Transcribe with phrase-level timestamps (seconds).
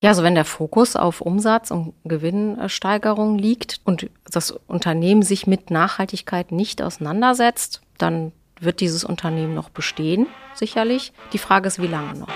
[0.00, 5.72] Ja, also wenn der Fokus auf Umsatz und Gewinnsteigerung liegt und das Unternehmen sich mit
[5.72, 8.30] Nachhaltigkeit nicht auseinandersetzt, dann
[8.60, 11.12] wird dieses Unternehmen noch bestehen, sicherlich.
[11.32, 12.28] Die Frage ist, wie lange noch.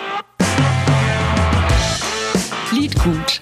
[2.73, 3.41] Liedgut.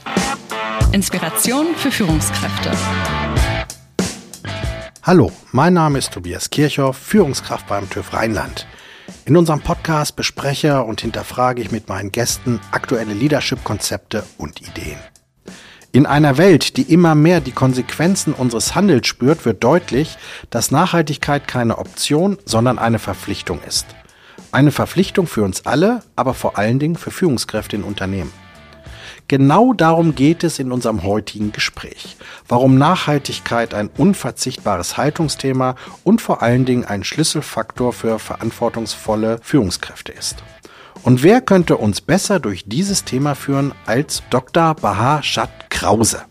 [0.92, 2.72] Inspiration für Führungskräfte.
[5.02, 8.66] Hallo, mein Name ist Tobias Kirchhoff, Führungskraft beim TÜV Rheinland.
[9.24, 14.98] In unserem Podcast bespreche und hinterfrage ich mit meinen Gästen aktuelle Leadership-Konzepte und Ideen.
[15.92, 20.18] In einer Welt, die immer mehr die Konsequenzen unseres Handels spürt, wird deutlich,
[20.48, 23.86] dass Nachhaltigkeit keine Option, sondern eine Verpflichtung ist.
[24.52, 28.32] Eine Verpflichtung für uns alle, aber vor allen Dingen für Führungskräfte in Unternehmen.
[29.30, 32.16] Genau darum geht es in unserem heutigen Gespräch.
[32.48, 40.42] Warum Nachhaltigkeit ein unverzichtbares Haltungsthema und vor allen Dingen ein Schlüsselfaktor für verantwortungsvolle Führungskräfte ist.
[41.04, 44.74] Und wer könnte uns besser durch dieses Thema führen als Dr.
[44.74, 46.22] Bahar Schad Krause?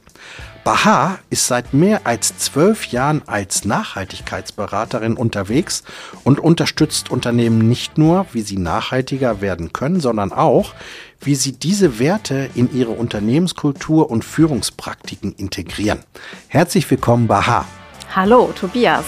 [0.66, 5.84] Bahar ist seit mehr als zwölf Jahren als Nachhaltigkeitsberaterin unterwegs
[6.25, 10.73] und unterstützt Unternehmen nicht nur, wie sie nachhaltiger werden können, sondern auch,
[11.22, 16.00] wie sie diese Werte in ihre Unternehmenskultur und Führungspraktiken integrieren.
[16.48, 17.67] Herzlich willkommen, Bahar.
[18.16, 19.06] Hallo, Tobias.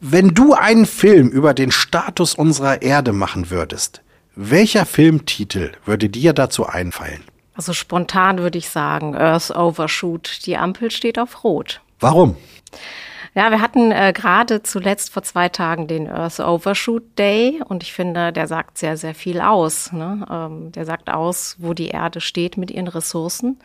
[0.00, 4.02] Wenn du einen Film über den Status unserer Erde machen würdest,
[4.34, 7.22] welcher Filmtitel würde dir dazu einfallen?
[7.54, 10.40] Also spontan würde ich sagen, Earth Overshoot.
[10.46, 11.80] Die Ampel steht auf Rot.
[12.00, 12.36] Warum?
[13.34, 17.94] Ja, wir hatten äh, gerade zuletzt vor zwei Tagen den Earth Overshoot Day und ich
[17.94, 19.90] finde, der sagt sehr, sehr viel aus.
[19.90, 20.26] Ne?
[20.30, 23.58] Ähm, der sagt aus, wo die Erde steht mit ihren Ressourcen.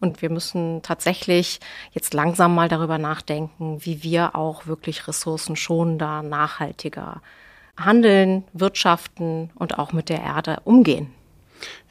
[0.00, 1.60] Und wir müssen tatsächlich
[1.92, 7.22] jetzt langsam mal darüber nachdenken, wie wir auch wirklich ressourcenschonender, nachhaltiger
[7.78, 11.12] handeln, wirtschaften und auch mit der Erde umgehen.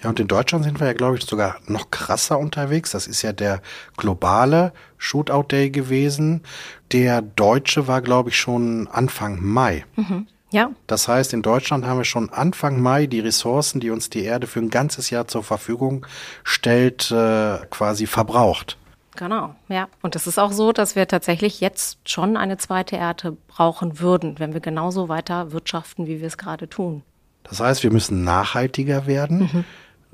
[0.02, 2.92] Ja, und in Deutschland sind wir ja, glaube ich, sogar noch krasser unterwegs.
[2.92, 3.62] Das ist ja der
[3.98, 6.44] globale Shootout Day gewesen.
[6.92, 9.86] Der deutsche war, glaube ich, schon Anfang Mai.
[9.96, 10.28] Mhm.
[10.52, 10.70] Ja.
[10.86, 14.46] Das heißt, in Deutschland haben wir schon Anfang Mai die Ressourcen, die uns die Erde
[14.46, 16.06] für ein ganzes Jahr zur Verfügung
[16.44, 18.78] stellt, äh, quasi verbraucht.
[19.16, 19.88] Genau, ja.
[20.02, 24.40] Und es ist auch so, dass wir tatsächlich jetzt schon eine zweite Erde brauchen würden,
[24.40, 27.04] wenn wir genauso weiter wirtschaften, wie wir es gerade tun.
[27.44, 29.40] Das heißt, wir müssen nachhaltiger werden.
[29.40, 29.66] Mhm.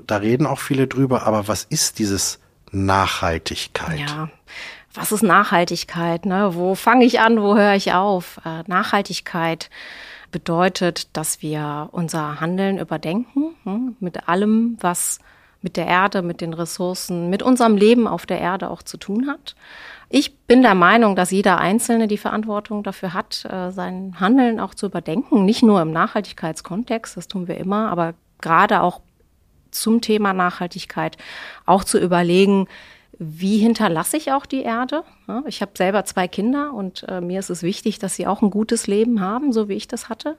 [0.06, 2.40] Da reden auch viele drüber, aber was ist dieses
[2.72, 4.10] Nachhaltigkeit?
[4.10, 4.28] Ja.
[4.94, 6.26] Was ist Nachhaltigkeit?
[6.26, 6.54] Ne?
[6.54, 7.40] Wo fange ich an?
[7.40, 8.40] Wo höre ich auf?
[8.44, 9.70] Äh, Nachhaltigkeit
[10.32, 13.96] bedeutet, dass wir unser Handeln überdenken, hm?
[14.00, 15.18] mit allem, was
[15.62, 19.28] mit der Erde, mit den Ressourcen, mit unserem Leben auf der Erde auch zu tun
[19.28, 19.54] hat.
[20.08, 24.74] Ich bin der Meinung, dass jeder Einzelne die Verantwortung dafür hat, äh, sein Handeln auch
[24.74, 25.44] zu überdenken.
[25.44, 29.00] Nicht nur im Nachhaltigkeitskontext, das tun wir immer, aber gerade auch
[29.70, 31.16] zum Thema Nachhaltigkeit
[31.64, 32.66] auch zu überlegen,
[33.22, 35.04] wie hinterlasse ich auch die Erde?
[35.46, 38.50] Ich habe selber zwei Kinder und äh, mir ist es wichtig, dass sie auch ein
[38.50, 40.38] gutes Leben haben, so wie ich das hatte.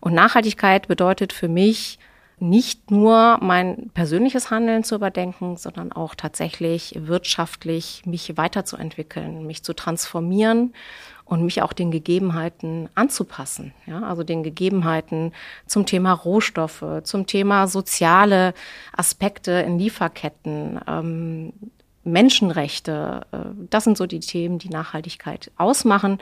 [0.00, 1.98] Und Nachhaltigkeit bedeutet für mich,
[2.40, 9.74] nicht nur mein persönliches Handeln zu überdenken, sondern auch tatsächlich wirtschaftlich mich weiterzuentwickeln, mich zu
[9.74, 10.72] transformieren
[11.24, 13.72] und mich auch den Gegebenheiten anzupassen.
[13.86, 15.32] Ja, also den Gegebenheiten
[15.66, 18.52] zum Thema Rohstoffe, zum Thema soziale
[18.96, 21.52] Aspekte in Lieferketten, ähm,
[22.02, 23.26] Menschenrechte.
[23.30, 23.38] Äh,
[23.70, 26.18] das sind so die Themen, die Nachhaltigkeit ausmachen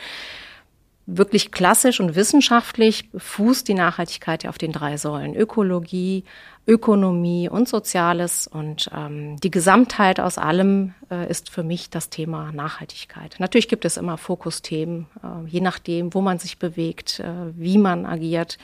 [1.10, 6.24] wirklich klassisch und wissenschaftlich fußt die Nachhaltigkeit ja auf den drei Säulen Ökologie,
[6.66, 8.46] Ökonomie und Soziales.
[8.46, 13.36] Und ähm, die Gesamtheit aus allem äh, ist für mich das Thema Nachhaltigkeit.
[13.38, 18.04] Natürlich gibt es immer Fokusthemen, äh, je nachdem, wo man sich bewegt, äh, wie man
[18.04, 18.58] agiert.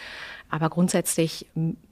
[0.50, 1.46] Aber grundsätzlich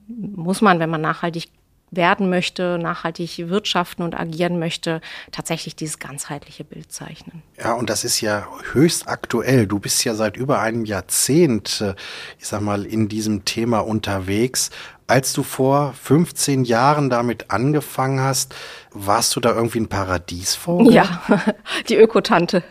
[0.07, 1.49] muss man, wenn man nachhaltig
[1.95, 7.43] werden möchte, nachhaltig wirtschaften und agieren möchte, tatsächlich dieses ganzheitliche Bild zeichnen.
[7.59, 9.67] Ja, und das ist ja höchst aktuell.
[9.67, 11.95] Du bist ja seit über einem Jahrzehnt, äh,
[12.39, 14.69] ich sag mal, in diesem Thema unterwegs.
[15.13, 18.55] Als du vor 15 Jahren damit angefangen hast,
[18.93, 20.91] warst du da irgendwie ein Paradiesvogel?
[20.91, 21.21] Ja,
[21.87, 22.63] die Ökotante.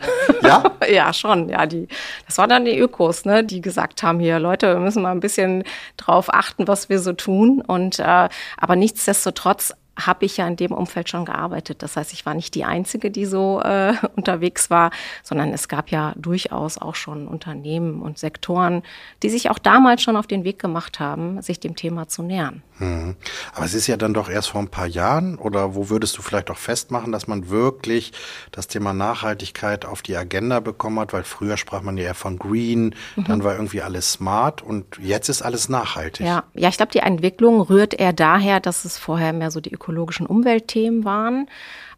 [0.42, 0.64] Ja?
[0.92, 1.48] ja, schon.
[1.48, 1.86] Ja, die,
[2.26, 5.20] das waren dann die Ökos, ne, die gesagt haben hier, Leute, wir müssen mal ein
[5.20, 5.62] bisschen
[5.96, 7.62] drauf achten, was wir so tun.
[7.64, 11.82] Und äh, aber nichtsdestotrotz habe ich ja in dem Umfeld schon gearbeitet.
[11.82, 14.90] Das heißt, ich war nicht die Einzige, die so äh, unterwegs war,
[15.22, 18.82] sondern es gab ja durchaus auch schon Unternehmen und Sektoren,
[19.22, 22.62] die sich auch damals schon auf den Weg gemacht haben, sich dem Thema zu nähern.
[22.78, 23.16] Hm.
[23.54, 26.22] Aber es ist ja dann doch erst vor ein paar Jahren oder wo würdest du
[26.22, 28.12] vielleicht auch festmachen, dass man wirklich
[28.50, 32.38] das Thema Nachhaltigkeit auf die Agenda bekommen hat, weil früher sprach man ja eher von
[32.38, 33.24] Green, mhm.
[33.24, 36.26] dann war irgendwie alles smart und jetzt ist alles nachhaltig.
[36.26, 39.70] Ja, ja ich glaube, die Entwicklung rührt eher daher, dass es vorher mehr so die
[39.92, 41.48] ökologischen Umweltthemen waren.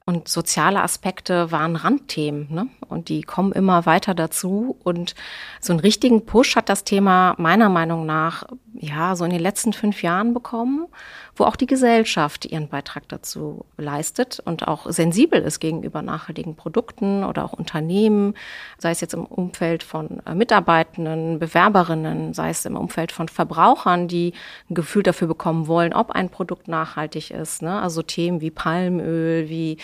[0.07, 2.69] Und soziale Aspekte waren Randthemen, ne?
[2.89, 4.77] Und die kommen immer weiter dazu.
[4.85, 5.15] Und
[5.63, 9.73] so einen richtigen Push hat das Thema meiner Meinung nach, ja, so in den letzten
[9.73, 10.89] fünf Jahren bekommen
[11.37, 17.25] wo auch die Gesellschaft ihren Beitrag dazu leistet und auch sensibel ist gegenüber nachhaltigen Produkten
[17.25, 18.35] oder auch Unternehmen,
[18.79, 24.07] sei es jetzt im Umfeld von äh, Mitarbeitenden, Bewerberinnen, sei es im Umfeld von Verbrauchern,
[24.07, 24.33] die
[24.71, 27.63] ein Gefühl dafür bekommen wollen, ob ein Produkt nachhaltig ist.
[27.63, 27.81] Ne?
[27.81, 29.79] Also Themen wie Palmöl, wie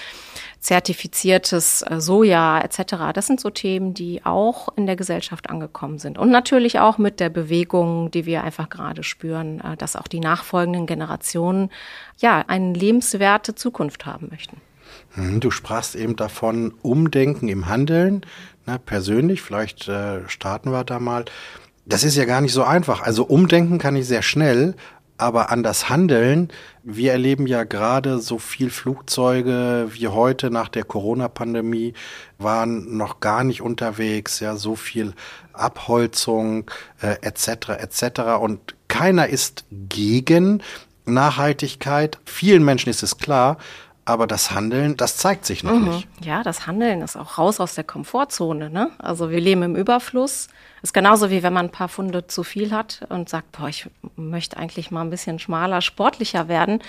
[0.61, 3.13] zertifiziertes äh, Soja etc.
[3.15, 6.19] Das sind so Themen, die auch in der Gesellschaft angekommen sind.
[6.19, 10.21] Und natürlich auch mit der Bewegung, die wir einfach gerade spüren, äh, dass auch die
[10.21, 11.71] nachfolgenden Generationen
[12.19, 14.61] ja eine lebenswerte Zukunft haben möchten.
[15.15, 18.27] Hm, du sprachst eben davon, Umdenken im Handeln,
[18.67, 21.25] ne, persönlich, vielleicht äh, starten wir da mal.
[21.87, 23.03] Das ist ja gar nicht so einfach.
[23.03, 24.75] Also umdenken kann ich sehr schnell,
[25.21, 26.49] aber an das Handeln,
[26.83, 31.95] wir erleben ja gerade so viel Flugzeuge wie heute nach der Corona-Pandemie
[32.39, 35.13] waren noch gar nicht unterwegs, ja, so viel
[35.53, 36.71] Abholzung
[37.03, 37.71] äh, etc.
[37.79, 38.21] etc.
[38.41, 40.63] Und keiner ist gegen
[41.05, 42.19] Nachhaltigkeit.
[42.25, 43.59] Vielen Menschen ist es klar,
[44.05, 45.89] aber das Handeln, das zeigt sich noch mhm.
[45.91, 46.09] nicht.
[46.23, 48.71] Ja, das Handeln ist auch raus aus der Komfortzone.
[48.71, 48.91] Ne?
[48.99, 50.49] Also wir leben im Überfluss.
[50.83, 53.89] Ist genauso wie wenn man ein paar Funde zu viel hat und sagt, boah, ich
[54.17, 56.81] möchte eigentlich mal ein bisschen schmaler, sportlicher werden.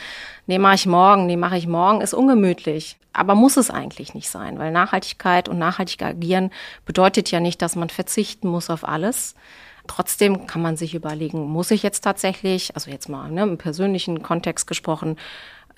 [0.48, 2.98] Nee, mache ich morgen, nee, mache ich morgen, ist ungemütlich.
[3.14, 6.52] Aber muss es eigentlich nicht sein, weil Nachhaltigkeit und nachhaltig agieren
[6.86, 9.36] bedeutet ja nicht, dass man verzichten muss auf alles.
[9.88, 14.22] Trotzdem kann man sich überlegen, muss ich jetzt tatsächlich, also jetzt mal ne, im persönlichen
[14.22, 15.18] Kontext gesprochen,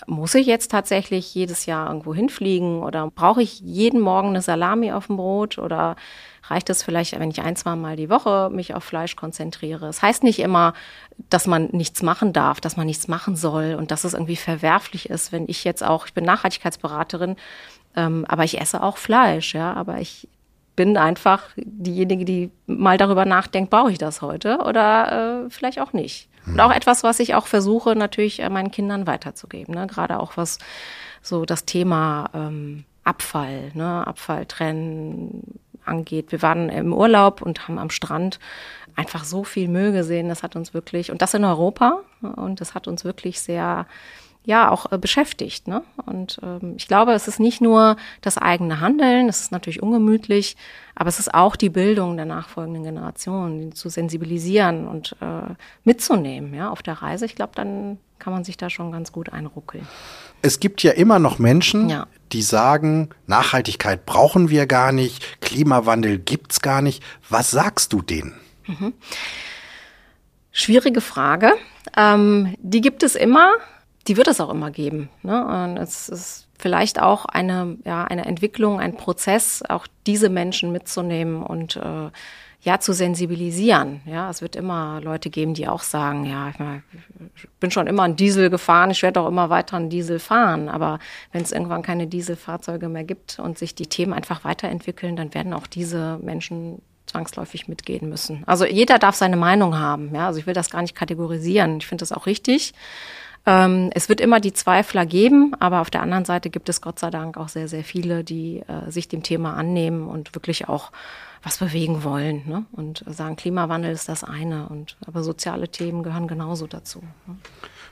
[0.07, 4.91] muss ich jetzt tatsächlich jedes Jahr irgendwo hinfliegen oder brauche ich jeden Morgen eine Salami
[4.91, 5.95] auf dem Brot oder
[6.43, 9.87] reicht es vielleicht, wenn ich ein, zwei Mal die Woche mich auf Fleisch konzentriere.
[9.87, 10.73] Es das heißt nicht immer,
[11.29, 15.09] dass man nichts machen darf, dass man nichts machen soll und dass es irgendwie verwerflich
[15.09, 17.37] ist, wenn ich jetzt auch, ich bin Nachhaltigkeitsberaterin,
[17.95, 20.27] ähm, aber ich esse auch Fleisch, ja, aber ich
[20.75, 25.93] bin einfach diejenige, die mal darüber nachdenkt, brauche ich das heute oder äh, vielleicht auch
[25.93, 26.29] nicht.
[26.45, 29.73] Und auch etwas, was ich auch versuche, natürlich äh, meinen Kindern weiterzugeben.
[29.73, 29.87] Ne?
[29.87, 30.59] Gerade auch was
[31.21, 34.05] so das Thema ähm, Abfall, ne?
[34.05, 36.31] Abfall trennen, angeht.
[36.31, 38.39] Wir waren im Urlaub und haben am Strand
[38.95, 40.29] einfach so viel Müll gesehen.
[40.29, 43.85] Das hat uns wirklich, und das in Europa, und das hat uns wirklich sehr,
[44.45, 45.67] ja, auch äh, beschäftigt.
[45.67, 45.83] Ne?
[46.05, 50.57] Und ähm, ich glaube, es ist nicht nur das eigene Handeln, es ist natürlich ungemütlich,
[50.95, 55.53] aber es ist auch die Bildung der nachfolgenden Generationen, zu sensibilisieren und äh,
[55.83, 57.25] mitzunehmen ja, auf der Reise.
[57.25, 59.87] Ich glaube, dann kann man sich da schon ganz gut einruckeln.
[60.41, 62.07] Es gibt ja immer noch Menschen, ja.
[62.31, 67.03] die sagen, Nachhaltigkeit brauchen wir gar nicht, Klimawandel gibt's gar nicht.
[67.29, 68.33] Was sagst du denen?
[68.67, 68.93] Mhm.
[70.51, 71.53] Schwierige Frage.
[71.97, 73.55] Ähm, die gibt es immer,
[74.07, 75.09] die wird es auch immer geben.
[75.21, 75.45] Ne?
[75.45, 81.43] Und es ist vielleicht auch eine, ja, eine Entwicklung, ein Prozess, auch diese Menschen mitzunehmen
[81.43, 82.09] und äh,
[82.63, 84.01] ja zu sensibilisieren.
[84.05, 86.49] Ja, es wird immer Leute geben, die auch sagen, ja,
[87.35, 90.69] ich bin schon immer ein Diesel gefahren, ich werde auch immer weiter einen Diesel fahren.
[90.69, 90.99] Aber
[91.31, 95.53] wenn es irgendwann keine Dieselfahrzeuge mehr gibt und sich die Themen einfach weiterentwickeln, dann werden
[95.53, 98.43] auch diese Menschen zwangsläufig mitgehen müssen.
[98.45, 100.15] Also jeder darf seine Meinung haben.
[100.15, 101.77] Ja, also ich will das gar nicht kategorisieren.
[101.77, 102.73] Ich finde das auch richtig.
[103.45, 106.99] Ähm, es wird immer die Zweifler geben, aber auf der anderen Seite gibt es Gott
[106.99, 110.91] sei Dank auch sehr, sehr viele, die äh, sich dem Thema annehmen und wirklich auch
[111.43, 112.65] was bewegen wollen ne?
[112.71, 117.03] und sagen, Klimawandel ist das eine, und aber soziale Themen gehören genauso dazu.
[117.27, 117.35] Ne?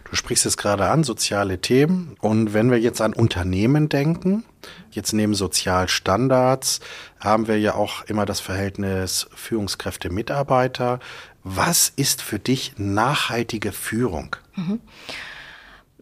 [0.10, 2.16] Du sprichst es gerade an, soziale Themen.
[2.22, 4.46] Und wenn wir jetzt an Unternehmen denken,
[4.92, 6.80] jetzt neben Sozialstandards,
[7.20, 11.00] haben wir ja auch immer das Verhältnis Führungskräfte-Mitarbeiter.
[11.44, 14.36] Was ist für dich nachhaltige Führung?
[14.56, 14.80] Mhm.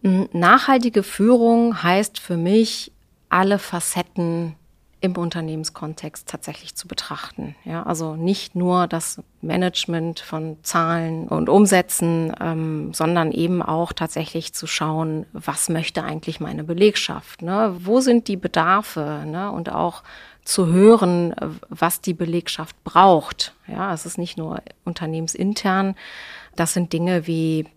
[0.02, 2.92] Nachhaltige Führung heißt für mich,
[3.30, 4.56] alle Facetten
[5.02, 7.56] im Unternehmenskontext tatsächlich zu betrachten.
[7.64, 14.54] Ja, also nicht nur das Management von Zahlen und Umsätzen, ähm, sondern eben auch tatsächlich
[14.54, 17.42] zu schauen, was möchte eigentlich meine Belegschaft?
[17.42, 17.76] Ne?
[17.80, 19.24] Wo sind die Bedarfe?
[19.26, 19.50] Ne?
[19.52, 20.04] Und auch
[20.44, 21.34] zu hören,
[21.70, 23.54] was die Belegschaft braucht.
[23.68, 25.96] Ja, es ist nicht nur unternehmensintern.
[26.56, 27.68] Das sind Dinge wie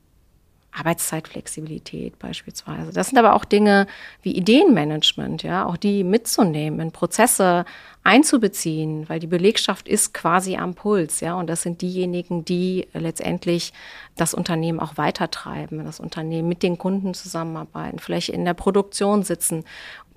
[0.72, 2.92] Arbeitszeitflexibilität beispielsweise.
[2.92, 3.86] Das sind aber auch Dinge
[4.22, 7.66] wie Ideenmanagement, ja, auch die mitzunehmen, in Prozesse
[8.04, 13.74] einzubeziehen, weil die Belegschaft ist quasi am Puls, ja, und das sind diejenigen, die letztendlich
[14.16, 19.64] das Unternehmen auch weitertreiben, das Unternehmen mit den Kunden zusammenarbeiten, vielleicht in der Produktion sitzen,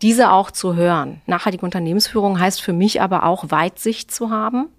[0.02, 1.22] diese auch zu hören.
[1.26, 4.70] Nachhaltige Unternehmensführung heißt für mich aber auch Weitsicht zu haben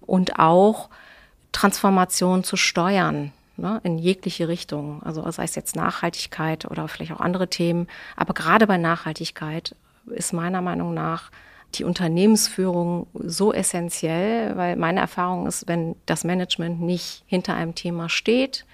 [0.00, 0.90] und auch
[1.52, 5.02] Transformation zu steuern ne, in jegliche Richtung.
[5.02, 7.86] Also sei es jetzt Nachhaltigkeit oder vielleicht auch andere Themen.
[8.16, 9.74] Aber gerade bei Nachhaltigkeit
[10.06, 11.30] ist meiner Meinung nach
[11.74, 18.08] die Unternehmensführung so essentiell, weil meine Erfahrung ist, wenn das Management nicht hinter einem Thema
[18.08, 18.64] steht,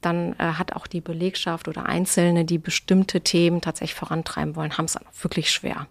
[0.00, 4.84] dann äh, hat auch die Belegschaft oder Einzelne, die bestimmte Themen tatsächlich vorantreiben wollen, haben
[4.84, 5.88] es wirklich schwer.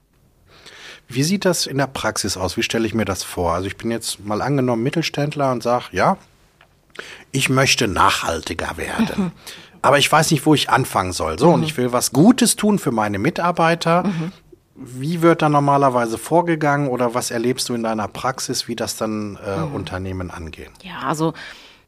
[1.07, 2.55] Wie sieht das in der Praxis aus?
[2.55, 3.53] Wie stelle ich mir das vor?
[3.53, 6.17] Also ich bin jetzt mal angenommen Mittelständler und sage, ja,
[7.32, 9.32] ich möchte nachhaltiger werden.
[9.82, 11.39] Aber ich weiß nicht, wo ich anfangen soll.
[11.39, 11.53] So, mhm.
[11.56, 14.03] und ich will was Gutes tun für meine Mitarbeiter.
[14.03, 14.32] Mhm.
[14.75, 19.38] Wie wird da normalerweise vorgegangen oder was erlebst du in deiner Praxis, wie das dann
[19.46, 19.75] äh, mhm.
[19.75, 20.72] Unternehmen angehen?
[20.84, 21.34] Ja, also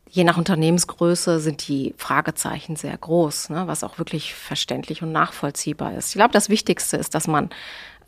[0.09, 5.93] je nach Unternehmensgröße sind die Fragezeichen sehr groß, ne, was auch wirklich verständlich und nachvollziehbar
[5.93, 6.09] ist.
[6.09, 7.49] Ich glaube, das Wichtigste ist, dass man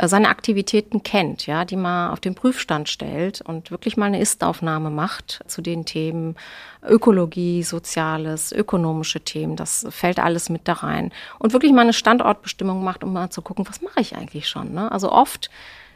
[0.01, 4.89] seine Aktivitäten kennt, ja, die man auf den Prüfstand stellt und wirklich mal eine Ist-Aufnahme
[4.89, 6.35] macht zu den Themen
[6.81, 9.55] Ökologie, Soziales, ökonomische Themen.
[9.55, 11.11] Das fällt alles mit da rein.
[11.39, 14.73] Und wirklich mal eine Standortbestimmung macht, um mal zu gucken, was mache ich eigentlich schon.
[14.73, 14.91] Ne?
[14.91, 15.49] Also oft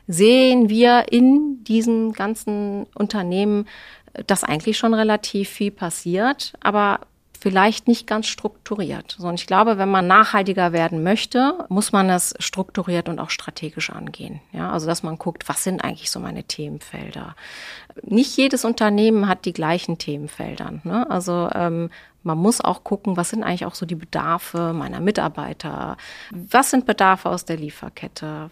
[0.08, 3.68] sehen wir in diesen ganzen Unternehmen,
[4.26, 7.02] dass eigentlich schon relativ viel passiert, aber
[7.48, 9.16] vielleicht nicht ganz strukturiert.
[9.18, 13.30] So, und ich glaube, wenn man nachhaltiger werden möchte, muss man es strukturiert und auch
[13.30, 14.42] strategisch angehen.
[14.52, 17.36] Ja, also dass man guckt, was sind eigentlich so meine Themenfelder.
[18.04, 20.74] Nicht jedes Unternehmen hat die gleichen Themenfelder.
[20.84, 21.10] Ne?
[21.10, 21.90] Also ähm,
[22.24, 25.96] man muss auch gucken, was sind eigentlich auch so die Bedarfe meiner Mitarbeiter?
[26.32, 28.50] Was sind Bedarfe aus der Lieferkette?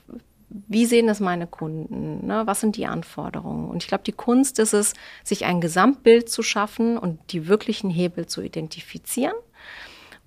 [0.67, 2.25] Wie sehen es meine Kunden?
[2.27, 2.43] Ne?
[2.45, 3.69] Was sind die Anforderungen?
[3.69, 4.93] Und ich glaube, die Kunst ist es,
[5.23, 9.35] sich ein Gesamtbild zu schaffen und die wirklichen Hebel zu identifizieren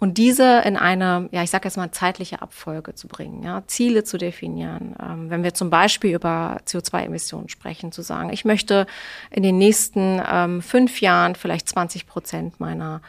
[0.01, 4.05] und diese in eine, ja, ich sage jetzt mal zeitliche Abfolge zu bringen, ja, Ziele
[4.05, 4.95] zu definieren.
[5.03, 8.87] Ähm, wenn wir zum Beispiel über CO2-Emissionen sprechen, zu sagen, ich möchte
[9.31, 13.03] in den nächsten ähm, fünf Jahren vielleicht 20 Prozent meiner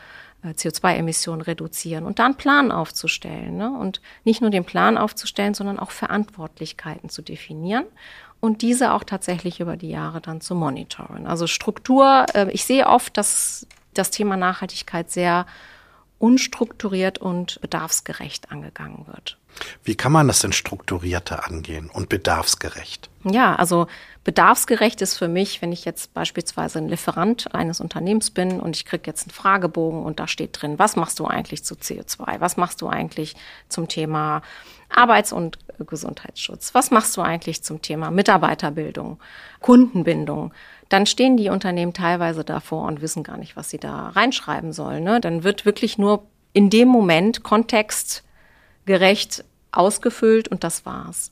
[0.44, 3.58] CO2-Emissionen reduzieren und da einen Plan aufzustellen.
[3.58, 3.72] Ne?
[3.72, 7.86] Und nicht nur den Plan aufzustellen, sondern auch Verantwortlichkeiten zu definieren
[8.40, 11.28] und diese auch tatsächlich über die Jahre dann zu monitoren.
[11.28, 15.46] Also Struktur, äh, ich sehe oft, dass das Thema Nachhaltigkeit sehr
[16.20, 19.38] unstrukturiert und bedarfsgerecht angegangen wird.
[19.84, 23.10] Wie kann man das denn strukturierter angehen und bedarfsgerecht?
[23.24, 23.88] Ja, also
[24.24, 28.86] bedarfsgerecht ist für mich, wenn ich jetzt beispielsweise ein Lieferant eines Unternehmens bin und ich
[28.86, 32.40] kriege jetzt einen Fragebogen und da steht drin, was machst du eigentlich zu CO2?
[32.40, 33.36] Was machst du eigentlich
[33.68, 34.42] zum Thema
[34.90, 36.74] Arbeits- und Gesundheitsschutz?
[36.74, 39.20] Was machst du eigentlich zum Thema Mitarbeiterbildung,
[39.62, 40.54] Kundenbindung?
[40.90, 45.04] Dann stehen die Unternehmen teilweise davor und wissen gar nicht, was sie da reinschreiben sollen.
[45.04, 45.22] Ne?
[45.22, 51.32] Dann wird wirklich nur in dem Moment kontextgerecht ausgefüllt und das war's.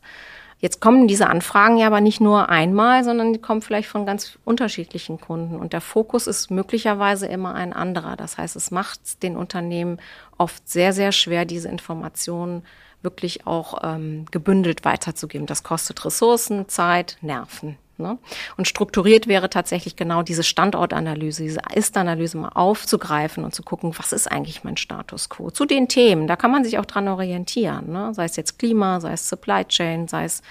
[0.60, 4.40] Jetzt kommen diese Anfragen ja aber nicht nur einmal, sondern die kommen vielleicht von ganz
[4.44, 5.60] unterschiedlichen Kunden.
[5.60, 8.16] Und der Fokus ist möglicherweise immer ein anderer.
[8.16, 10.00] Das heißt, es macht den Unternehmen
[10.38, 12.64] oft sehr, sehr schwer, diese Informationen
[13.04, 15.46] wirklich auch ähm, gebündelt weiterzugeben.
[15.46, 17.78] Das kostet Ressourcen, Zeit, Nerven.
[17.98, 18.18] Ne?
[18.58, 24.12] Und strukturiert wäre tatsächlich genau diese Standortanalyse, diese Ist-Analyse mal aufzugreifen und zu gucken, was
[24.12, 26.28] ist eigentlich mein Status quo zu den Themen.
[26.28, 28.14] Da kann man sich auch dran orientieren, ne?
[28.14, 30.44] sei es jetzt Klima, sei es Supply Chain, sei es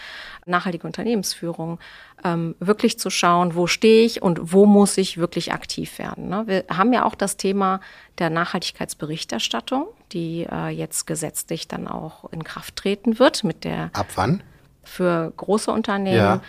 [0.45, 1.79] nachhaltige Unternehmensführung,
[2.25, 6.29] ähm, wirklich zu schauen, wo stehe ich und wo muss ich wirklich aktiv werden.
[6.29, 6.45] Ne?
[6.47, 7.81] Wir haben ja auch das Thema
[8.19, 13.91] der Nachhaltigkeitsberichterstattung, die äh, jetzt gesetzlich dann auch in Kraft treten wird mit der.
[13.93, 14.43] Ab wann?
[14.83, 16.17] Für große Unternehmen.
[16.17, 16.41] Ja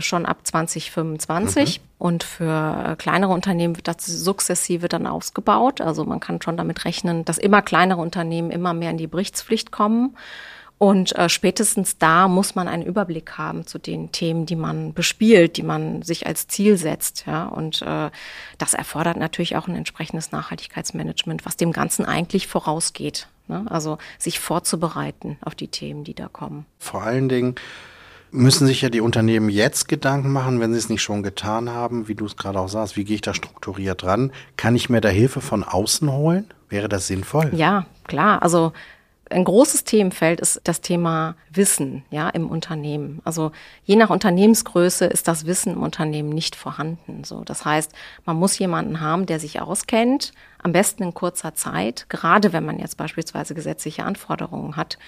[0.00, 1.80] schon ab 2025.
[1.80, 1.84] Mhm.
[1.98, 5.80] Und für äh, kleinere Unternehmen wird das sukzessive dann ausgebaut.
[5.80, 9.70] Also man kann schon damit rechnen, dass immer kleinere Unternehmen immer mehr in die Berichtspflicht
[9.70, 10.16] kommen.
[10.82, 15.56] Und äh, spätestens da muss man einen Überblick haben zu den Themen, die man bespielt,
[15.56, 17.24] die man sich als Ziel setzt.
[17.28, 17.44] Ja?
[17.44, 18.10] Und äh,
[18.58, 23.28] das erfordert natürlich auch ein entsprechendes Nachhaltigkeitsmanagement, was dem Ganzen eigentlich vorausgeht.
[23.46, 23.64] Ne?
[23.70, 26.66] Also sich vorzubereiten auf die Themen, die da kommen.
[26.80, 27.54] Vor allen Dingen
[28.32, 32.08] müssen sich ja die Unternehmen jetzt Gedanken machen, wenn sie es nicht schon getan haben,
[32.08, 34.32] wie du es gerade auch sagst, wie gehe ich da strukturiert ran?
[34.56, 36.46] Kann ich mir da Hilfe von außen holen?
[36.68, 37.50] Wäre das sinnvoll?
[37.54, 38.42] Ja, klar.
[38.42, 38.72] Also
[39.32, 43.20] Ein großes Themenfeld ist das Thema Wissen, ja, im Unternehmen.
[43.24, 43.52] Also
[43.84, 47.24] je nach Unternehmensgröße ist das Wissen im Unternehmen nicht vorhanden.
[47.24, 47.92] So, das heißt,
[48.26, 52.78] man muss jemanden haben, der sich auskennt, am besten in kurzer Zeit, gerade wenn man
[52.78, 54.98] jetzt beispielsweise gesetzliche Anforderungen hat,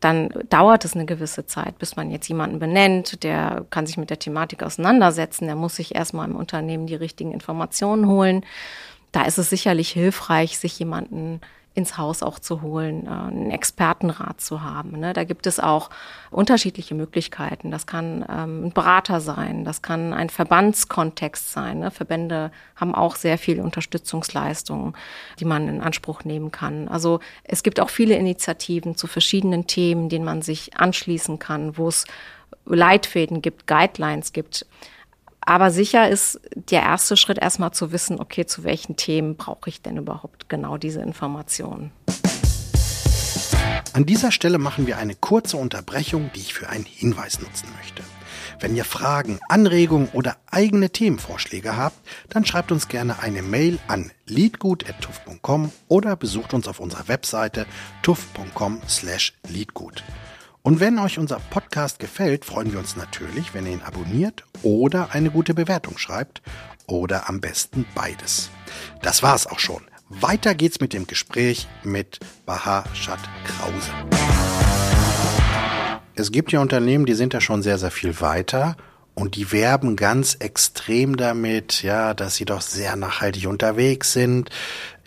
[0.00, 4.10] dann dauert es eine gewisse Zeit, bis man jetzt jemanden benennt, der kann sich mit
[4.10, 8.44] der Thematik auseinandersetzen, der muss sich erstmal im Unternehmen die richtigen Informationen holen.
[9.12, 11.40] Da ist es sicherlich hilfreich, sich jemanden
[11.78, 14.98] ins Haus auch zu holen, äh, einen Expertenrat zu haben.
[14.98, 15.12] Ne?
[15.12, 15.90] Da gibt es auch
[16.30, 17.70] unterschiedliche Möglichkeiten.
[17.70, 21.78] Das kann ähm, ein Berater sein, das kann ein Verbandskontext sein.
[21.78, 21.90] Ne?
[21.90, 24.94] Verbände haben auch sehr viel Unterstützungsleistungen,
[25.38, 26.88] die man in Anspruch nehmen kann.
[26.88, 31.88] Also es gibt auch viele Initiativen zu verschiedenen Themen, denen man sich anschließen kann, wo
[31.88, 32.04] es
[32.66, 34.66] Leitfäden gibt, Guidelines gibt.
[35.48, 39.80] Aber sicher ist der erste Schritt erstmal zu wissen, okay, zu welchen Themen brauche ich
[39.80, 41.90] denn überhaupt genau diese Informationen.
[43.94, 48.02] An dieser Stelle machen wir eine kurze Unterbrechung, die ich für einen Hinweis nutzen möchte.
[48.60, 51.96] Wenn ihr Fragen, Anregungen oder eigene Themenvorschläge habt,
[52.28, 57.64] dann schreibt uns gerne eine Mail an leadgut.tuff.com oder besucht uns auf unserer Webseite
[58.02, 60.04] tuff.com/leadgut.
[60.62, 65.10] Und wenn euch unser Podcast gefällt, freuen wir uns natürlich, wenn ihr ihn abonniert oder
[65.12, 66.42] eine gute Bewertung schreibt
[66.86, 68.50] oder am besten beides.
[69.02, 69.82] Das war's auch schon.
[70.08, 73.90] Weiter geht's mit dem Gespräch mit Baha Shad Krause.
[76.14, 78.76] Es gibt ja Unternehmen, die sind ja schon sehr, sehr viel weiter
[79.14, 84.50] und die werben ganz extrem damit, ja, dass sie doch sehr nachhaltig unterwegs sind,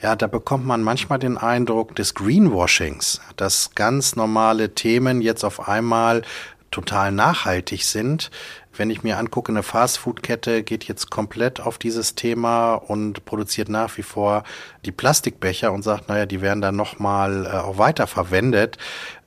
[0.01, 5.67] ja, da bekommt man manchmal den Eindruck des Greenwashings, dass ganz normale Themen jetzt auf
[5.67, 6.23] einmal
[6.71, 8.31] total nachhaltig sind.
[8.73, 13.97] Wenn ich mir angucke, eine Fastfood-Kette geht jetzt komplett auf dieses Thema und produziert nach
[13.97, 14.43] wie vor
[14.85, 18.77] die Plastikbecher und sagt, naja, die werden dann nochmal äh, auch weiter verwendet.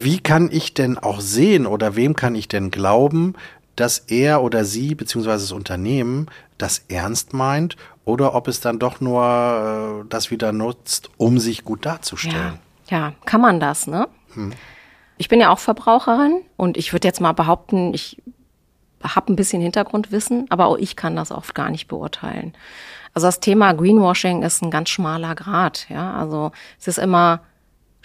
[0.00, 3.34] Wie kann ich denn auch sehen oder wem kann ich denn glauben,
[3.76, 6.28] dass er oder sie beziehungsweise das Unternehmen
[6.58, 11.64] das ernst meint oder ob es dann doch nur äh, das wieder nutzt, um sich
[11.64, 12.58] gut darzustellen.
[12.88, 14.08] Ja, ja kann man das, ne?
[14.34, 14.52] Hm.
[15.16, 18.20] Ich bin ja auch Verbraucherin und ich würde jetzt mal behaupten, ich
[19.02, 22.54] habe ein bisschen Hintergrundwissen, aber auch ich kann das oft gar nicht beurteilen.
[23.12, 26.14] Also das Thema Greenwashing ist ein ganz schmaler Grad, ja.
[26.14, 26.50] Also
[26.80, 27.40] es ist immer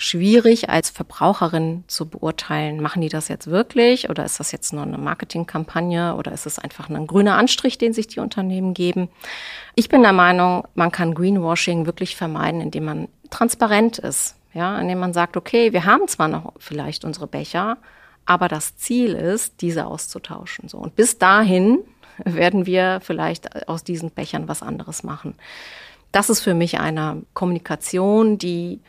[0.01, 4.83] schwierig als Verbraucherin zu beurteilen, machen die das jetzt wirklich oder ist das jetzt nur
[4.83, 9.09] eine Marketingkampagne oder ist es einfach ein grüner Anstrich, den sich die Unternehmen geben.
[9.75, 14.99] Ich bin der Meinung, man kann Greenwashing wirklich vermeiden, indem man transparent ist, ja, indem
[14.99, 17.77] man sagt, okay, wir haben zwar noch vielleicht unsere Becher,
[18.25, 20.77] aber das Ziel ist, diese auszutauschen, so.
[20.77, 21.79] Und bis dahin
[22.23, 25.35] werden wir vielleicht aus diesen Bechern was anderes machen.
[26.13, 28.79] Das ist für mich eine Kommunikation, die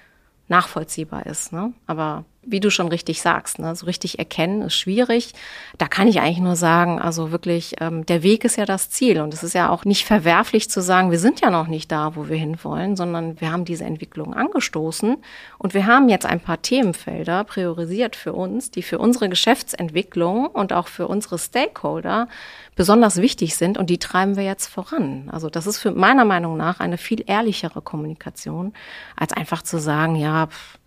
[0.51, 1.53] nachvollziehbar ist.
[1.53, 1.73] Ne?
[1.87, 5.33] Aber wie du schon richtig sagst, ne, so richtig erkennen ist schwierig.
[5.77, 9.21] Da kann ich eigentlich nur sagen, also wirklich, ähm, der Weg ist ja das Ziel.
[9.21, 12.17] Und es ist ja auch nicht verwerflich zu sagen, wir sind ja noch nicht da,
[12.17, 15.19] wo wir hinwollen, sondern wir haben diese Entwicklung angestoßen
[15.59, 20.73] und wir haben jetzt ein paar Themenfelder priorisiert für uns, die für unsere Geschäftsentwicklung und
[20.73, 22.27] auch für unsere Stakeholder
[22.75, 25.29] besonders wichtig sind und die treiben wir jetzt voran.
[25.31, 28.73] Also das ist für meiner Meinung nach eine viel ehrlichere Kommunikation,
[29.17, 30.80] als einfach zu sagen, ja, pff,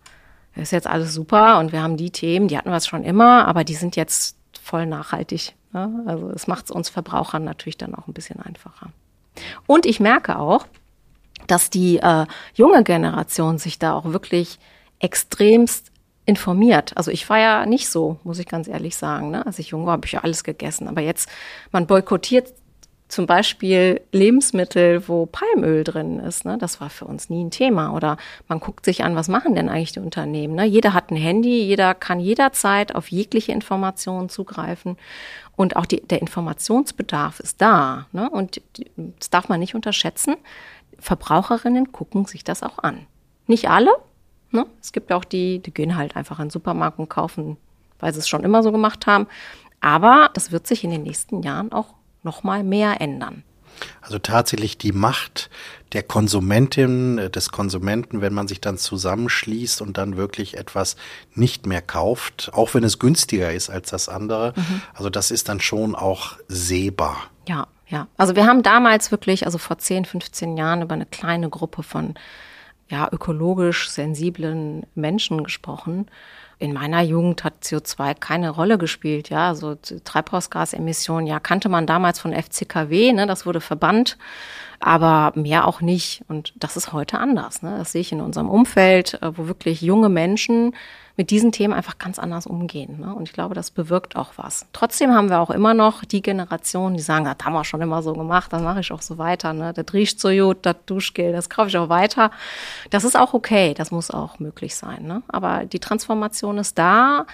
[0.62, 3.64] ist jetzt alles super und wir haben die Themen, die hatten wir schon immer, aber
[3.64, 5.54] die sind jetzt voll nachhaltig.
[5.72, 6.04] Ne?
[6.06, 8.90] Also es macht es uns Verbrauchern natürlich dann auch ein bisschen einfacher.
[9.66, 10.66] Und ich merke auch,
[11.46, 14.58] dass die äh, junge Generation sich da auch wirklich
[15.00, 15.90] extremst
[16.26, 16.96] informiert.
[16.96, 19.30] Also ich war ja nicht so, muss ich ganz ehrlich sagen.
[19.30, 19.44] Ne?
[19.44, 20.88] Als ich jung war, habe ich ja alles gegessen.
[20.88, 21.28] Aber jetzt,
[21.70, 22.52] man boykottiert
[23.08, 26.44] zum Beispiel Lebensmittel, wo Palmöl drin ist.
[26.44, 26.56] Ne?
[26.58, 27.94] Das war für uns nie ein Thema.
[27.94, 28.16] Oder
[28.48, 30.54] man guckt sich an, was machen denn eigentlich die Unternehmen?
[30.54, 30.64] Ne?
[30.64, 34.96] Jeder hat ein Handy, jeder kann jederzeit auf jegliche Informationen zugreifen.
[35.54, 38.06] Und auch die, der Informationsbedarf ist da.
[38.12, 38.28] Ne?
[38.30, 38.60] Und
[38.96, 40.36] das darf man nicht unterschätzen.
[40.98, 43.06] Verbraucherinnen gucken sich das auch an.
[43.46, 43.90] Nicht alle.
[44.50, 44.66] Ne?
[44.80, 47.58] Es gibt auch die, die gehen halt einfach in den Supermarkt und kaufen,
[48.00, 49.26] weil sie es schon immer so gemacht haben.
[49.80, 53.44] Aber das wird sich in den nächsten Jahren auch noch mal mehr ändern.
[54.00, 55.50] Also tatsächlich die Macht
[55.92, 60.96] der Konsumentin, äh, des Konsumenten, wenn man sich dann zusammenschließt und dann wirklich etwas
[61.34, 64.52] nicht mehr kauft, auch wenn es günstiger ist als das andere.
[64.56, 64.82] Mhm.
[64.92, 67.16] Also das ist dann schon auch sehbar.
[67.48, 68.08] Ja, ja.
[68.16, 72.14] Also wir haben damals wirklich, also vor 10, 15 Jahren über eine kleine Gruppe von
[72.88, 76.06] ja, ökologisch sensiblen Menschen gesprochen.
[76.58, 79.30] In meiner Jugend hat CO2 keine Rolle gespielt.
[79.30, 84.16] Ja, also Treibhausgasemissionen, ja, kannte man damals von FCKW, ne, das wurde verbannt,
[84.84, 86.22] aber mehr auch nicht.
[86.28, 87.62] Und das ist heute anders.
[87.62, 87.78] Ne?
[87.78, 90.74] Das sehe ich in unserem Umfeld, äh, wo wirklich junge Menschen
[91.16, 93.00] mit diesen Themen einfach ganz anders umgehen.
[93.00, 93.14] Ne?
[93.14, 94.66] Und ich glaube, das bewirkt auch was.
[94.74, 98.02] Trotzdem haben wir auch immer noch die Generation, die sagen, das haben wir schon immer
[98.02, 99.54] so gemacht, das mache ich auch so weiter.
[99.54, 99.72] Ne?
[99.72, 102.30] Das riecht so gut, das Duschgel, das kaufe ich auch weiter.
[102.90, 105.04] Das ist auch okay, das muss auch möglich sein.
[105.04, 105.22] Ne?
[105.28, 107.24] Aber die Transformation ist da.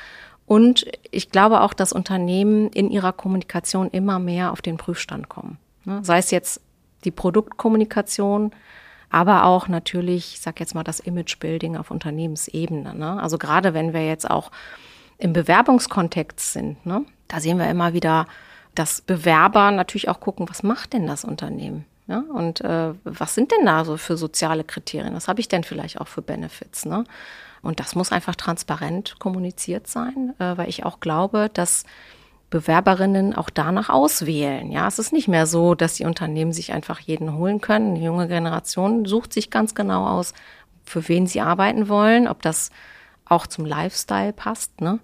[0.46, 5.58] Und ich glaube auch, dass Unternehmen in ihrer Kommunikation immer mehr auf den Prüfstand kommen.
[5.84, 6.00] Ne?
[6.04, 6.60] Sei es jetzt
[7.04, 8.52] die Produktkommunikation,
[9.10, 12.94] aber auch natürlich, ich sag jetzt mal, das Imagebuilding auf Unternehmensebene.
[12.94, 13.20] Ne?
[13.20, 14.50] Also gerade wenn wir jetzt auch
[15.18, 17.04] im Bewerbungskontext sind, ne?
[17.28, 18.26] da sehen wir immer wieder,
[18.74, 21.84] dass Bewerber natürlich auch gucken, was macht denn das Unternehmen?
[22.06, 22.22] Ja?
[22.32, 25.14] Und äh, was sind denn da so für soziale Kriterien?
[25.14, 26.84] Was habe ich denn vielleicht auch für Benefits?
[26.84, 27.04] Ne?
[27.62, 31.84] Und das muss einfach transparent kommuniziert sein, äh, weil ich auch glaube, dass
[32.50, 34.70] Bewerberinnen auch danach auswählen.
[34.72, 37.94] Ja, es ist nicht mehr so, dass die Unternehmen sich einfach jeden holen können.
[37.94, 40.34] Die junge Generation sucht sich ganz genau aus,
[40.84, 42.70] für wen sie arbeiten wollen, ob das
[43.24, 44.98] auch zum Lifestyle passt, ne?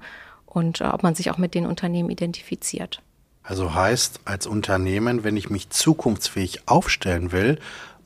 [0.44, 3.00] Und äh, ob man sich auch mit den Unternehmen identifiziert.
[3.44, 7.61] Also heißt, als Unternehmen, wenn ich mich zukunftsfähig aufstellen will,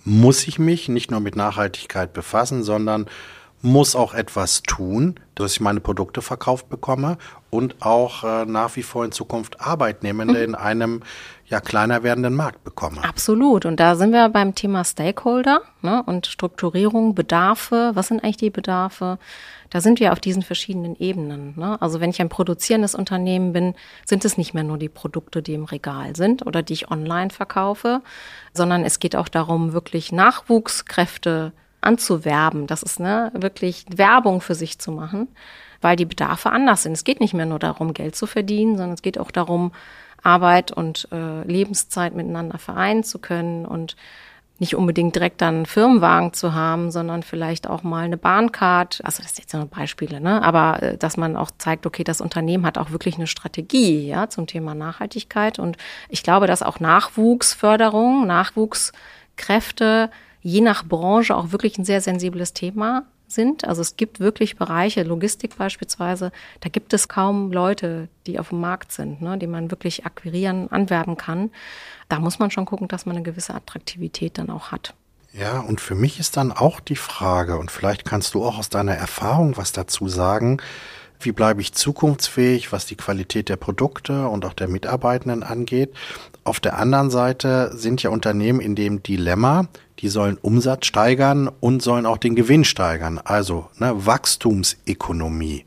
[0.04, 3.06] muss ich mich nicht nur mit Nachhaltigkeit befassen, sondern
[3.62, 7.18] muss auch etwas tun, dass ich meine Produkte verkauft bekomme
[7.50, 10.44] und auch äh, nach wie vor in Zukunft Arbeitnehmende mhm.
[10.44, 11.02] in einem
[11.46, 13.02] ja kleiner werdenden Markt bekomme.
[13.02, 13.66] Absolut.
[13.66, 17.90] Und da sind wir beim Thema Stakeholder ne, und Strukturierung, Bedarfe.
[17.94, 19.18] Was sind eigentlich die Bedarfe?
[19.68, 21.54] Da sind wir auf diesen verschiedenen Ebenen.
[21.56, 21.80] Ne?
[21.82, 25.54] Also wenn ich ein produzierendes Unternehmen bin, sind es nicht mehr nur die Produkte, die
[25.54, 28.00] im Regal sind oder die ich online verkaufe,
[28.52, 32.66] sondern es geht auch darum, wirklich Nachwuchskräfte anzuwerben.
[32.66, 35.28] Das ist ne, wirklich Werbung für sich zu machen,
[35.80, 36.92] weil die Bedarfe anders sind.
[36.92, 39.72] Es geht nicht mehr nur darum, Geld zu verdienen, sondern es geht auch darum,
[40.22, 43.96] Arbeit und äh, Lebenszeit miteinander vereinen zu können und
[44.60, 49.00] nicht unbedingt direkt dann einen Firmenwagen zu haben, sondern vielleicht auch mal eine Bahncard.
[49.02, 50.42] Also das sind jetzt nur Beispiele, ne?
[50.42, 54.28] Aber äh, dass man auch zeigt, okay, das Unternehmen hat auch wirklich eine Strategie, ja,
[54.28, 55.58] zum Thema Nachhaltigkeit.
[55.58, 55.78] Und
[56.10, 60.10] ich glaube, dass auch Nachwuchsförderung, Nachwuchskräfte
[60.42, 63.64] je nach Branche auch wirklich ein sehr sensibles Thema sind.
[63.64, 68.60] Also es gibt wirklich Bereiche, Logistik beispielsweise, da gibt es kaum Leute, die auf dem
[68.60, 71.50] Markt sind, ne, die man wirklich akquirieren, anwerben kann.
[72.08, 74.94] Da muss man schon gucken, dass man eine gewisse Attraktivität dann auch hat.
[75.32, 78.68] Ja, und für mich ist dann auch die Frage, und vielleicht kannst du auch aus
[78.68, 80.60] deiner Erfahrung was dazu sagen,
[81.20, 85.94] wie bleibe ich zukunftsfähig, was die Qualität der Produkte und auch der Mitarbeitenden angeht.
[86.50, 89.68] Auf der anderen Seite sind ja Unternehmen in dem Dilemma,
[90.00, 93.20] die sollen Umsatz steigern und sollen auch den Gewinn steigern.
[93.22, 95.64] Also ne, Wachstumsökonomie.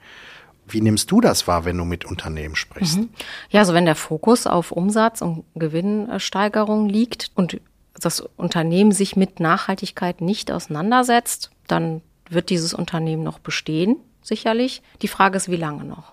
[0.67, 2.97] Wie nimmst du das wahr, wenn du mit Unternehmen sprichst?
[2.97, 3.09] Mhm.
[3.49, 7.61] Ja, also wenn der Fokus auf Umsatz und Gewinnsteigerung liegt und
[7.97, 14.81] das Unternehmen sich mit Nachhaltigkeit nicht auseinandersetzt, dann wird dieses Unternehmen noch bestehen, sicherlich.
[15.01, 16.11] Die Frage ist, wie lange noch?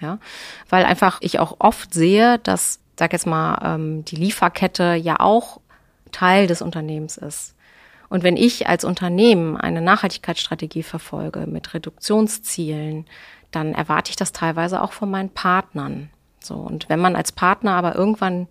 [0.00, 0.20] Ja,
[0.68, 5.60] weil einfach ich auch oft sehe, dass, sag jetzt mal, ähm, die Lieferkette ja auch
[6.12, 7.54] Teil des Unternehmens ist.
[8.08, 13.06] Und wenn ich als Unternehmen eine Nachhaltigkeitsstrategie verfolge mit Reduktionszielen,
[13.50, 16.10] dann erwarte ich das teilweise auch von meinen Partnern.
[16.40, 16.54] So.
[16.54, 18.48] Und wenn man als Partner aber irgendwann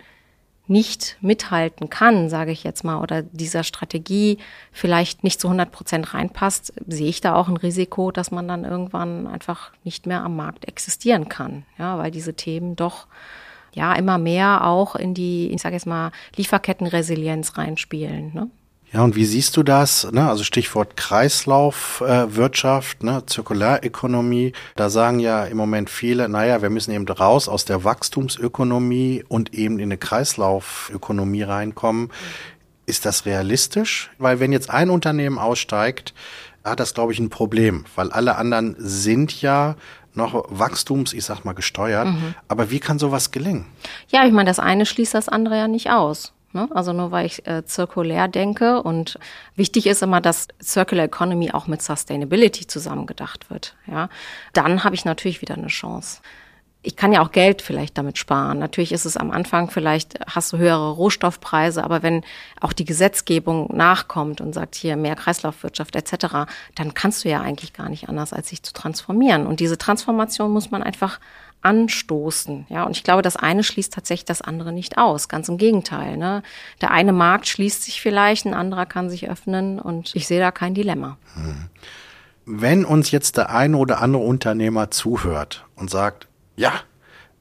[0.67, 4.37] nicht mithalten kann, sage ich jetzt mal, oder dieser Strategie
[4.71, 8.63] vielleicht nicht zu 100 Prozent reinpasst, sehe ich da auch ein Risiko, dass man dann
[8.63, 11.65] irgendwann einfach nicht mehr am Markt existieren kann.
[11.77, 13.07] Ja, weil diese Themen doch
[13.73, 18.31] ja immer mehr auch in die, ich sage jetzt mal, Lieferkettenresilienz reinspielen.
[18.33, 18.49] Ne?
[18.93, 20.11] Ja, und wie siehst du das?
[20.11, 20.29] Ne?
[20.29, 23.25] Also Stichwort Kreislaufwirtschaft, äh, ne?
[23.25, 24.53] Zirkulärökonomie.
[24.75, 29.55] Da sagen ja im Moment viele, naja, wir müssen eben raus aus der Wachstumsökonomie und
[29.55, 32.11] eben in eine Kreislaufökonomie reinkommen.
[32.85, 34.11] Ist das realistisch?
[34.19, 36.13] Weil wenn jetzt ein Unternehmen aussteigt,
[36.63, 39.75] hat das, glaube ich, ein Problem, weil alle anderen sind ja
[40.15, 42.07] noch Wachstums, ich sag mal, gesteuert.
[42.07, 42.35] Mhm.
[42.47, 43.65] Aber wie kann sowas gelingen?
[44.09, 46.33] Ja, ich meine, das eine schließt das andere ja nicht aus.
[46.53, 46.69] Ne?
[46.71, 49.17] Also nur weil ich äh, zirkulär denke und
[49.55, 53.75] wichtig ist immer, dass Circular Economy auch mit Sustainability zusammengedacht wird.
[53.87, 54.09] Ja,
[54.53, 56.21] dann habe ich natürlich wieder eine Chance.
[56.85, 58.59] Ich kann ja auch Geld vielleicht damit sparen.
[58.59, 62.23] Natürlich ist es am Anfang vielleicht hast du höhere Rohstoffpreise, aber wenn
[62.59, 67.71] auch die Gesetzgebung nachkommt und sagt hier mehr Kreislaufwirtschaft etc., dann kannst du ja eigentlich
[67.71, 69.47] gar nicht anders, als sich zu transformieren.
[69.47, 71.19] Und diese Transformation muss man einfach
[71.63, 72.65] anstoßen.
[72.69, 75.29] Ja, und ich glaube, das eine schließt tatsächlich das andere nicht aus.
[75.29, 76.17] Ganz im Gegenteil.
[76.17, 76.43] Ne?
[76.81, 80.51] Der eine Markt schließt sich vielleicht, ein anderer kann sich öffnen und ich sehe da
[80.51, 81.17] kein Dilemma.
[81.35, 81.69] Hm.
[82.45, 86.73] Wenn uns jetzt der eine oder andere Unternehmer zuhört und sagt, ja,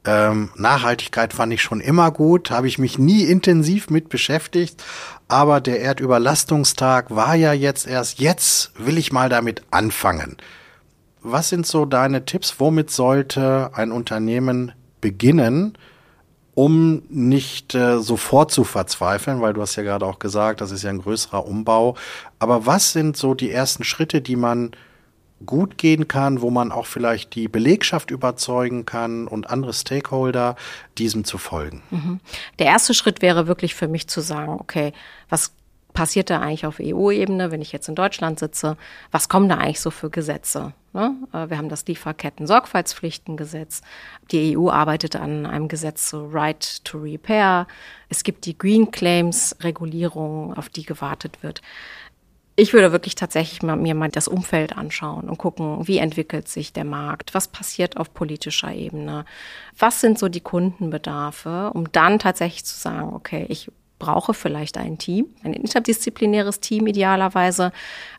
[0.04, 4.82] ähm, Nachhaltigkeit fand ich schon immer gut, habe ich mich nie intensiv mit beschäftigt,
[5.28, 10.36] aber der Erdüberlastungstag war ja jetzt erst, jetzt will ich mal damit anfangen.
[11.20, 12.58] Was sind so deine Tipps?
[12.58, 15.78] Womit sollte ein Unternehmen beginnen,
[16.54, 20.82] um nicht äh, sofort zu verzweifeln, weil du hast ja gerade auch gesagt, das ist
[20.82, 21.96] ja ein größerer Umbau.
[22.40, 24.72] Aber was sind so die ersten Schritte, die man
[25.44, 30.56] gut gehen kann, wo man auch vielleicht die Belegschaft überzeugen kann und andere Stakeholder,
[30.98, 31.82] diesem zu folgen?
[31.90, 32.20] Mhm.
[32.58, 34.92] Der erste Schritt wäre wirklich für mich zu sagen, okay,
[35.28, 35.52] was
[35.92, 38.76] passiert da eigentlich auf EU-Ebene, wenn ich jetzt in Deutschland sitze?
[39.10, 40.72] Was kommen da eigentlich so für Gesetze?
[40.92, 41.16] Ne?
[41.32, 43.82] Äh, wir haben das Lieferketten-Sorgfaltspflichtengesetz.
[44.30, 47.66] Die EU arbeitet an einem Gesetz zu Right to Repair.
[48.08, 51.62] Es gibt die Green Claims-Regulierung, auf die gewartet wird.
[52.54, 56.72] Ich würde wirklich tatsächlich mal, mir mal das Umfeld anschauen und gucken, wie entwickelt sich
[56.72, 59.24] der Markt, was passiert auf politischer Ebene,
[59.78, 64.98] was sind so die Kundenbedarfe, um dann tatsächlich zu sagen, okay, ich brauche vielleicht ein
[64.98, 67.72] Team, ein interdisziplinäres Team idealerweise,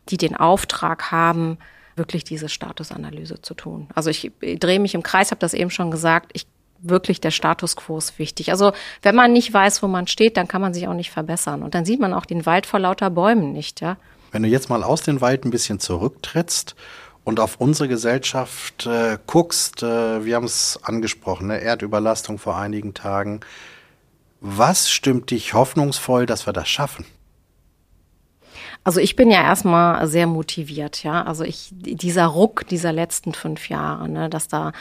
[0.09, 1.59] die den Auftrag haben,
[1.95, 3.87] wirklich diese Statusanalyse zu tun.
[3.93, 6.47] Also ich, drehe mich im Kreis, habe das eben schon gesagt, ich
[6.85, 8.51] wirklich der Status quo ist wichtig.
[8.51, 11.63] Also wenn man nicht weiß, wo man steht, dann kann man sich auch nicht verbessern.
[11.63, 13.97] Und dann sieht man auch den Wald vor lauter Bäumen nicht, ja.
[14.33, 16.75] Wenn du jetzt mal aus dem Wald ein bisschen zurücktrittst
[17.23, 21.61] und auf unsere Gesellschaft äh, guckst, äh, wir haben es angesprochen, ne?
[21.61, 23.41] Erdüberlastung vor einigen Tagen,
[24.41, 27.05] was stimmt dich hoffnungsvoll, dass wir das schaffen?
[28.83, 31.23] Also ich bin ja erstmal sehr motiviert, ja.
[31.23, 34.73] Also ich, dieser Ruck dieser letzten fünf Jahre, ne, dass da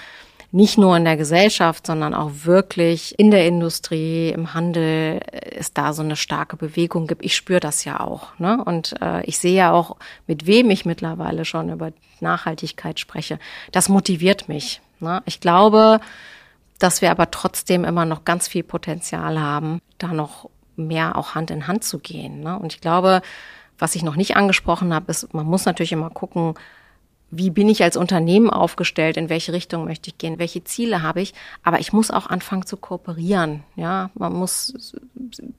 [0.53, 5.95] nicht nur in der Gesellschaft, sondern auch wirklich in der Industrie, im Handel es da
[5.95, 7.25] so eine starke Bewegung gibt.
[7.25, 8.39] Ich spüre das ja auch.
[8.39, 8.63] Ne?
[8.63, 13.39] Und äh, ich sehe ja auch, mit wem ich mittlerweile schon über Nachhaltigkeit spreche.
[13.73, 14.83] Das motiviert mich.
[15.01, 15.23] Ne?
[15.25, 16.01] Ich glaube,
[16.79, 21.51] dass wir aber trotzdem immer noch ganz viel Potenzial haben, da noch mehr auch Hand
[21.51, 22.41] in Hand zu gehen.
[22.41, 22.59] Ne?
[22.59, 23.23] Und ich glaube,
[23.79, 26.55] was ich noch nicht angesprochen habe, ist, man muss natürlich immer gucken,
[27.35, 31.23] wie bin ich als Unternehmen aufgestellt, in welche Richtung möchte ich gehen, welche Ziele habe
[31.23, 34.95] ich, aber ich muss auch anfangen zu kooperieren, ja, man muss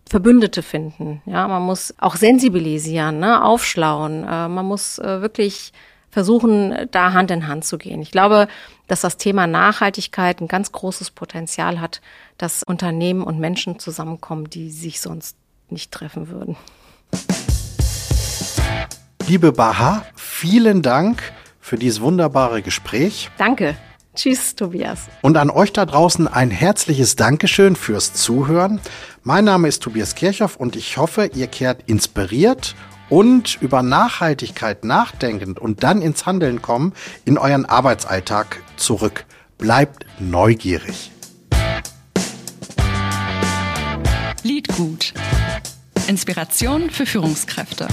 [0.08, 5.74] Verbündete finden, ja, man muss auch sensibilisieren, ne, aufschlauen, äh, man muss äh, wirklich
[6.12, 8.00] versuchen, da Hand in Hand zu gehen.
[8.04, 8.48] Ich glaube,
[8.86, 12.02] dass das Thema Nachhaltigkeit ein ganz großes Potenzial hat,
[12.38, 15.38] dass Unternehmen und Menschen zusammenkommen, die sich sonst
[15.70, 16.56] nicht treffen würden.
[19.28, 21.34] Liebe Baha, vielen Dank
[21.64, 23.32] für dieses wunderbare Gespräch.
[23.38, 23.76] Danke.
[24.16, 25.08] Tschüss, Tobias.
[25.22, 28.80] Und an euch da draußen ein herzliches Dankeschön fürs Zuhören.
[29.24, 32.76] Mein Name ist Tobias Kirchhoff und ich hoffe, ihr kehrt inspiriert
[33.10, 36.94] und über Nachhaltigkeit nachdenkend und dann ins Handeln kommen
[37.26, 39.26] in euren Arbeitsalltag zurück.
[39.58, 41.12] Bleibt neugierig.
[44.44, 45.14] Lied gut.
[46.08, 47.88] Inspiration für Führungskräfte.